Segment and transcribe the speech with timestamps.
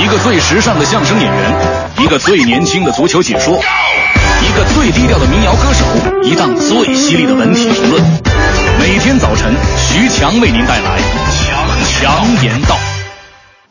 [0.00, 1.54] 一个最时尚的相声演员，
[1.98, 3.60] 一个最年轻的足球解说，
[4.40, 5.84] 一个最低调的民谣歌手，
[6.22, 8.02] 一档最犀利的文体评论。
[8.78, 10.98] 每天早晨，徐强为您带来
[11.36, 12.78] 强强言道。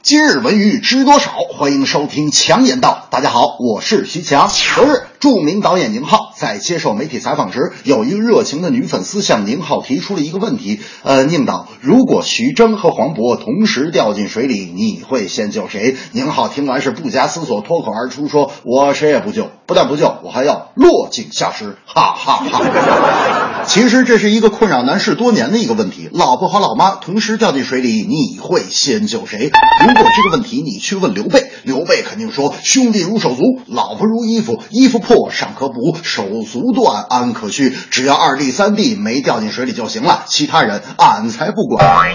[0.04, 1.32] 今日文娱知多少？
[1.58, 3.08] 欢迎收听强言道。
[3.10, 4.48] 大家好，我是徐强。
[4.76, 15.98] 昨日，著名导演宁浩在接受媒体采访时，有一个热情的女粉丝向宁浩提出了一个问题：呃，宁导，如果徐峥和黄渤同时掉进水里，你会先救谁？
[16.14, 23.66] 宁浩听完是不加思索，脱口而出说：“我谁也不救，不但不救，我还要落井下石！”哈哈哈。
[23.68, 29.52] 其实这是一个困扰男士多年的一个问题：老婆和老妈同时掉进水里，你会先救谁？
[29.86, 37.76] 如果这个问题你去问刘备，刘备肯定说：“兄弟如手足，老婆如衣服，衣服破尚可补，手足断安可续。
[37.90, 42.12] 只要二弟三弟没掉进水里就行了，其他人俺才不管。”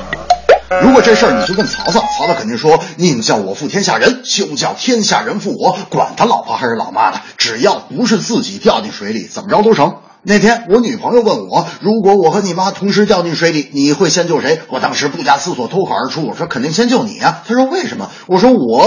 [0.81, 5.77] 如果这事儿你就问曹操，曹操肯定说：“宁叫我负天下人，休叫天下人负我。
[5.91, 14.61] 管他老婆还是老妈的，只要不是自己掉进水里，怎么着都成。”那天我女朋友问我，如果我和你妈同时掉进水里，你会先救谁？
[14.69, 17.43] 我当时不加思索，脱口而出，我说肯定先救你啊。
[17.45, 18.09] 她说为什么？
[18.29, 18.87] 我说我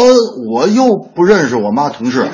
[0.49, 2.25] 我又不认识我妈同事。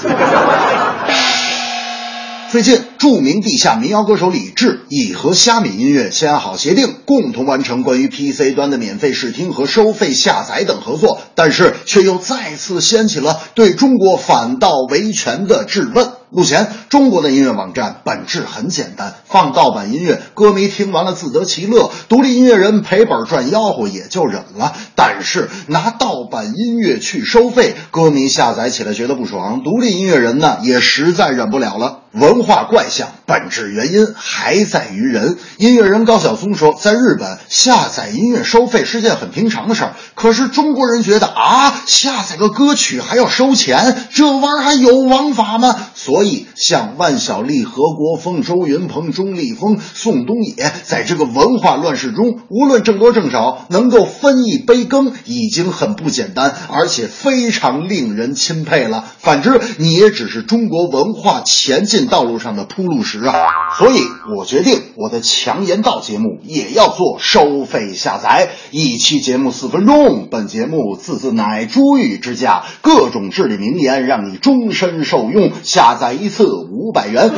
[2.54, 16.12] 最近，著名地下民谣歌手李志已和虾米音乐签好协定，共同完成关于 PC 端的免费试听和收费下载等合作，但是却又再次掀起了对中国反盗维权的质问。
[16.36, 24.74] 目前，中国的音乐网站本质很简单，放盗版音乐，歌迷听完了自得其乐，独立音乐人赔本赚吆喝也就忍了。
[24.96, 32.00] 但是拿盗版音乐去收费，歌迷下载起来觉得不爽，独立音乐人呢也实在忍不了了。
[32.14, 35.38] 文化怪象本质原因还在于人。
[35.58, 45.76] 音乐人高晓松说，在日本下载音乐收费是件很平常的事儿，可是中国人觉得啊，下载个歌曲还要收钱，这玩意儿还有王法吗？
[45.96, 59.06] 所以，像万晓利、何国锋、周云鹏、钟立风、宋冬野，在这个文化乱世中，无论挣多挣少，能够分一杯羹，已经很不简单，而且非常令人钦佩了。
[59.18, 63.34] 反之，你也只是中国文化前进道路上的铺路石啊！
[63.78, 64.00] 所以
[64.38, 70.28] 我决定，我的强言道节目也要做收费下载，一期节目四分钟。
[70.30, 75.52] 本节目字字乃珠玉之价，各种至理名言，让你终身受用。
[75.64, 77.32] 下载一次五百元，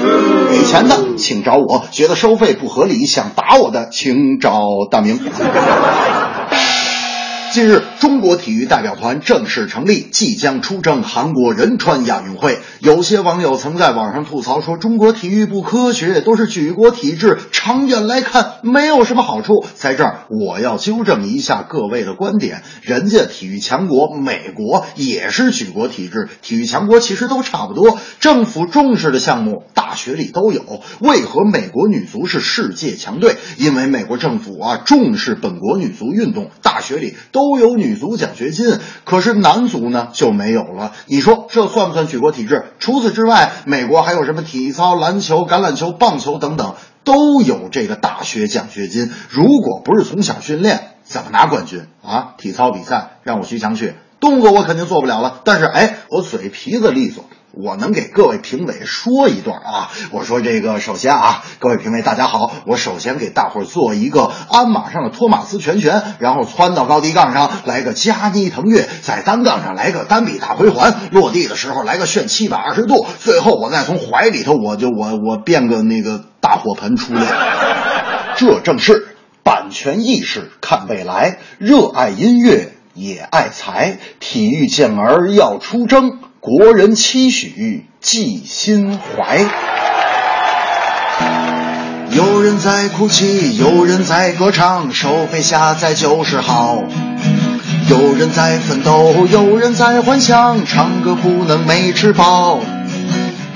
[0.51, 4.59] 给钱的请找我，觉得收费不合理想打我的请找
[4.91, 5.19] 大明。
[7.55, 12.59] 近日，中国体育代表团正式成立，即将出征韩国仁川亚运会。
[12.79, 19.65] 有些网友曾在网上吐槽说，中国体育不科学，都是举国体制，长远来看没有什么好处。
[19.73, 30.63] 在这儿，我要纠正一下各位的观点，人家体育强国美国也是举国体制，体育强国其实都差不多，政府重视的项目大学里都有。
[30.99, 33.37] 为何美国女足是世界强队？
[33.57, 37.55] 因为美国政府啊重视本国女足运动，大学里都。
[37.55, 40.91] 有女足奖学金，可是男足呢就没有了。
[41.05, 42.65] 你说这算不算举国体制？
[42.79, 46.75] 除此之外，美国还有什么体操、篮球、橄榄球、棒球等等，
[47.05, 49.09] 都有这个大学奖学金。
[49.29, 52.33] 如果不是从小训练，怎么拿冠军啊？
[52.37, 53.93] 体操比赛让我徐强去，
[54.25, 55.41] 动作我肯定做不了了。
[55.43, 57.25] 但是哎，我嘴皮子利索。
[57.57, 59.89] 我能给各位评委说一段啊！
[60.11, 86.19] 我说这个，首先啊，各位评委大家好，我首先给大伙儿做一个鞍马上的托马斯拳拳，然后窜到高低杠上来个加妮腾跃，在单杠上来个单臂大回环，落地的时候来个旋七百二十度，最后我再从怀里头我就我我变个那个大火盆出来，这正是版权意识看未来，热爱音乐也爱财，体育健儿要出征。
[86.39, 89.45] 国人期许记心怀，
[92.11, 96.83] 有人在哭泣，有人在歌唱，收费下载就是好。
[97.89, 102.61] 有人在奋斗，有人在幻想，唱歌不能没吃饱。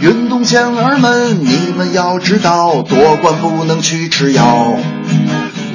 [0.01, 4.77] 运动健儿们，你们要知道，夺冠不能去吃药。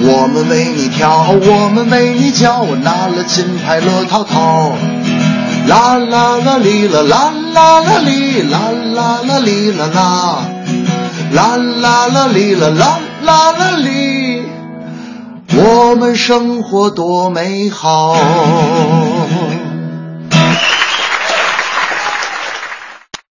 [0.00, 4.73] 我们为你跳，我们为你叫，我拿了金牌乐淘淘。
[5.67, 8.58] 啦啦啦哩啦啦啦啦哩啦
[8.94, 10.44] 啦啦哩啦啦，
[11.32, 14.43] 啦啦啦哩啦啦啦啦哩，
[15.56, 18.14] 我们生活多美好。